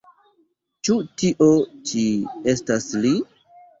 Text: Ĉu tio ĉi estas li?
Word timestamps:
Ĉu 0.87 0.95
tio 1.21 1.49
ĉi 1.91 2.03
estas 2.55 2.89
li? 3.05 3.13